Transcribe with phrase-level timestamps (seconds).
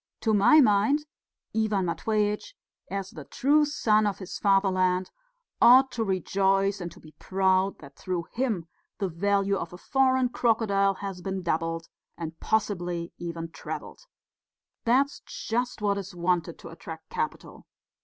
[0.21, 1.05] To my mind,
[1.55, 2.55] Ivan Matveitch,
[2.89, 5.11] as the true son of his fatherland,
[5.61, 8.65] ought to rejoice and to be proud that through him
[8.97, 11.87] the value of a foreign crocodile has been doubled
[12.17, 14.07] and possibly even trebled.
[14.85, 17.67] That's just what is wanted to attract capital.